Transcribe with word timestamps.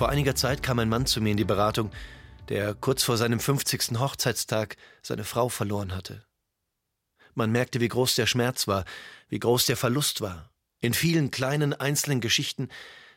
Vor 0.00 0.08
einiger 0.08 0.34
Zeit 0.34 0.62
kam 0.62 0.78
ein 0.78 0.88
Mann 0.88 1.04
zu 1.04 1.20
mir 1.20 1.32
in 1.32 1.36
die 1.36 1.44
Beratung, 1.44 1.90
der 2.48 2.72
kurz 2.72 3.02
vor 3.02 3.18
seinem 3.18 3.38
50. 3.38 3.98
Hochzeitstag 3.98 4.78
seine 5.02 5.24
Frau 5.24 5.50
verloren 5.50 5.94
hatte. 5.94 6.24
Man 7.34 7.52
merkte, 7.52 7.80
wie 7.80 7.88
groß 7.88 8.14
der 8.14 8.24
Schmerz 8.24 8.66
war, 8.66 8.86
wie 9.28 9.38
groß 9.38 9.66
der 9.66 9.76
Verlust 9.76 10.22
war. 10.22 10.50
In 10.80 10.94
vielen 10.94 11.30
kleinen 11.30 11.74
einzelnen 11.74 12.22
Geschichten 12.22 12.70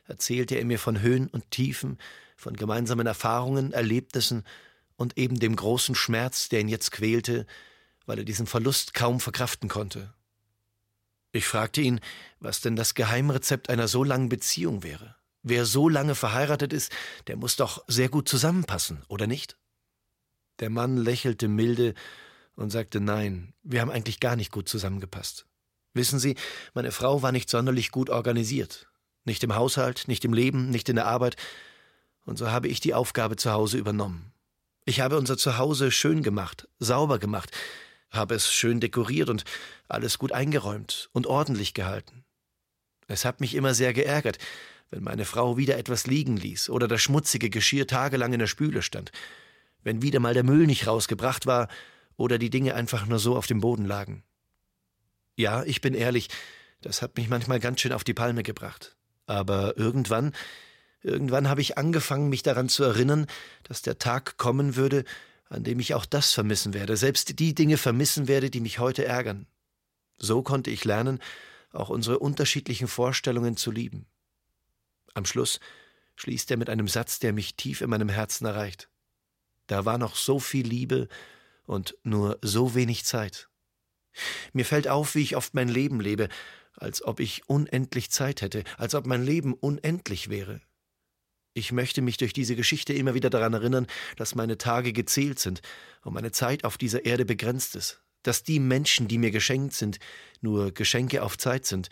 erzählte 0.08 0.56
er 0.56 0.66
mir 0.66 0.78
von 0.78 1.00
Höhen 1.00 1.30
und 1.30 1.52
Tiefen, 1.52 2.00
von 2.36 2.54
gemeinsamen 2.54 3.08
Erfahrungen, 3.08 3.72
Erlebnissen 3.72 4.44
und 4.98 5.18
eben 5.18 5.40
dem 5.40 5.56
großen 5.56 5.96
Schmerz, 5.96 6.50
der 6.50 6.60
ihn 6.60 6.68
jetzt 6.68 6.92
quälte, 6.92 7.46
weil 8.06 8.18
er 8.18 8.26
diesen 8.26 8.46
Verlust 8.46 8.94
kaum 8.94 9.22
verkraften 9.22 9.70
konnte. 9.70 10.14
Ich 11.32 11.46
fragte 11.46 11.80
ihn, 11.80 12.02
was 12.42 12.60
denn 12.60 12.76
das 12.76 12.94
Geheimrezept 12.94 13.70
einer 13.70 13.88
so 13.88 14.04
langen 14.04 14.28
Beziehung 14.28 14.84
wäre. 14.84 15.16
Wer 15.44 15.66
so 15.66 15.90
lange 15.90 16.16
verheiratet 16.16 16.72
ist, 16.72 16.92
der 17.28 17.36
muss 17.36 17.58
doch 17.58 17.84
sehr 17.88 18.08
gut 18.08 18.30
zusammenpassen, 18.30 19.04
oder 19.10 19.28
nicht? 19.28 19.58
Der 20.60 20.70
Mann 20.70 20.96
lächelte 20.96 21.50
milde 21.50 21.94
und 22.56 22.72
sagte 22.72 23.02
Nein, 23.02 23.54
wir 23.62 23.82
haben 23.82 23.92
eigentlich 23.92 24.22
gar 24.22 24.38
nicht 24.38 24.52
gut 24.52 24.70
zusammengepasst. 24.70 25.46
Wissen 25.94 26.18
Sie, 26.18 26.36
meine 26.74 26.92
Frau 26.92 27.22
war 27.22 27.34
nicht 27.34 27.50
sonderlich 27.50 27.92
gut 27.92 28.10
organisiert. 28.10 28.88
Nicht 29.26 29.44
im 29.44 29.56
Haushalt, 29.56 30.08
nicht 30.08 30.26
im 30.26 30.34
Leben, 30.34 30.70
nicht 30.70 30.88
in 30.90 30.96
der 30.96 31.08
Arbeit. 31.08 31.36
Und 32.26 32.38
so 32.38 32.50
habe 32.50 32.70
ich 32.70 32.80
die 32.80 32.94
Aufgabe 32.94 33.36
zu 33.36 33.52
Hause 33.52 33.78
übernommen. 33.78 34.32
Ich 34.86 35.02
habe 35.02 35.18
unser 35.18 35.38
Zuhause 35.38 35.92
schön 35.92 36.24
gemacht, 36.24 36.68
sauber 36.80 37.20
gemacht, 37.20 37.52
habe 38.10 38.36
es 38.36 38.52
schön 38.52 38.80
dekoriert 38.80 39.30
und 39.30 39.44
alles 39.88 40.20
gut 40.20 40.32
eingeräumt 40.32 41.10
und 41.14 41.28
ordentlich 41.28 41.74
gehalten. 41.74 42.26
Es 43.08 43.26
hat 43.26 43.42
mich 43.42 43.56
immer 43.56 43.74
sehr 43.74 43.94
geärgert, 43.94 44.38
wenn 44.90 45.04
meine 45.04 45.26
Frau 45.26 45.58
wieder 45.58 45.78
etwas 45.78 46.08
liegen 46.08 46.38
ließ 46.38 46.70
oder 46.70 46.88
das 46.88 47.02
schmutzige 47.02 47.50
Geschirr 47.50 47.88
tagelang 47.88 48.34
in 48.34 48.40
der 48.40 48.48
Spüle 48.48 48.82
stand, 48.82 49.12
wenn 49.84 50.02
wieder 50.02 50.20
mal 50.20 50.34
der 50.34 50.44
Müll 50.44 50.68
nicht 50.68 50.88
rausgebracht 50.88 51.46
war 51.46 51.68
oder 52.16 52.38
die 52.38 52.50
Dinge 52.50 52.76
einfach 52.76 53.06
nur 53.06 53.20
so 53.20 53.36
auf 53.36 53.48
dem 53.48 53.60
Boden 53.60 53.86
lagen. 53.86 54.24
Ja, 55.36 55.64
ich 55.64 55.82
bin 55.82 55.94
ehrlich, 55.94 56.30
das 56.82 57.02
hat 57.02 57.18
mich 57.18 57.28
manchmal 57.28 57.60
ganz 57.60 57.82
schön 57.82 57.92
auf 57.92 58.04
die 58.04 58.14
Palme 58.14 58.44
gebracht. 58.44 58.96
Aber 59.26 59.78
irgendwann, 59.78 60.34
irgendwann 61.02 61.50
habe 61.50 61.62
ich 61.62 61.78
angefangen, 61.78 62.30
mich 62.30 62.44
daran 62.44 62.70
zu 62.70 62.84
erinnern, 62.84 63.26
dass 63.64 63.82
der 63.82 63.98
Tag 63.98 64.38
kommen 64.38 64.76
würde, 64.76 65.06
an 65.50 65.64
dem 65.64 65.80
ich 65.80 65.94
auch 65.94 66.06
das 66.06 66.34
vermissen 66.34 66.74
werde, 66.74 66.98
selbst 66.98 67.40
die 67.40 67.56
Dinge 67.56 67.78
vermissen 67.78 68.28
werde, 68.28 68.50
die 68.50 68.60
mich 68.60 68.80
heute 68.80 69.06
ärgern. 69.06 69.48
So 70.18 70.42
konnte 70.44 70.70
ich 70.70 70.86
lernen, 70.86 71.20
auch 71.74 71.90
unsere 71.90 72.20
unterschiedlichen 72.20 72.88
Vorstellungen 72.88 73.58
zu 73.58 73.72
lieben. 73.72 74.06
Am 75.14 75.26
Schluss 75.26 75.60
schließt 76.16 76.52
er 76.52 76.58
mit 76.58 76.70
einem 76.70 76.88
Satz, 76.88 77.20
der 77.20 77.34
mich 77.34 77.56
tief 77.56 77.82
in 77.82 77.90
meinem 77.90 78.10
Herzen 78.10 78.46
erreicht. 78.46 78.90
Da 79.68 79.86
war 79.86 79.98
noch 79.98 80.16
so 80.16 80.40
viel 80.40 80.68
Liebe 80.68 81.08
und 81.66 81.96
nur 82.04 82.38
so 82.42 82.76
wenig 82.76 83.06
Zeit. 83.06 83.50
Mir 84.52 84.66
fällt 84.66 84.88
auf, 84.88 85.16
wie 85.16 85.22
ich 85.22 85.36
oft 85.36 85.54
mein 85.54 85.70
Leben 85.70 86.00
lebe, 86.00 86.30
als 86.76 87.04
ob 87.04 87.20
ich 87.20 87.48
unendlich 87.48 88.12
Zeit 88.12 88.42
hätte, 88.42 88.64
als 88.78 88.96
ob 88.96 89.06
mein 89.06 89.24
Leben 89.24 89.54
unendlich 89.54 90.30
wäre. 90.30 90.62
Ich 91.56 91.72
möchte 91.72 92.02
mich 92.02 92.18
durch 92.18 92.34
diese 92.34 92.56
Geschichte 92.56 92.94
immer 92.94 93.14
wieder 93.14 93.30
daran 93.30 93.54
erinnern, 93.54 93.88
dass 94.18 94.36
meine 94.36 94.58
Tage 94.58 94.92
gezählt 94.92 95.40
sind 95.40 95.62
und 96.02 96.14
meine 96.14 96.32
Zeit 96.32 96.64
auf 96.64 96.78
dieser 96.78 97.06
Erde 97.06 97.26
begrenzt 97.26 97.76
ist, 97.76 98.03
dass 98.24 98.44
die 98.44 98.60
Menschen, 98.60 99.08
die 99.08 99.18
mir 99.18 99.32
geschenkt 99.32 99.74
sind, 99.74 100.00
nur 100.42 100.72
Geschenke 100.72 101.24
auf 101.24 101.38
Zeit 101.38 101.66
sind, 101.66 101.90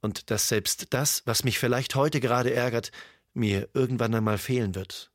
und 0.00 0.30
dass 0.30 0.48
selbst 0.48 0.88
das, 0.90 1.22
was 1.24 1.44
mich 1.44 1.58
vielleicht 1.58 1.94
heute 1.94 2.20
gerade 2.20 2.52
ärgert, 2.52 2.90
mir 3.32 3.68
irgendwann 3.72 4.14
einmal 4.14 4.36
fehlen 4.36 4.74
wird. 4.74 5.10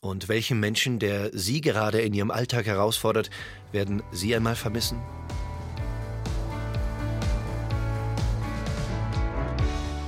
Und 0.00 0.28
welchen 0.28 0.60
Menschen, 0.60 0.98
der 0.98 1.30
Sie 1.36 1.60
gerade 1.60 2.00
in 2.00 2.14
Ihrem 2.14 2.30
Alltag 2.30 2.66
herausfordert, 2.66 3.28
werden 3.72 4.02
Sie 4.12 4.34
einmal 4.34 4.56
vermissen? 4.56 5.02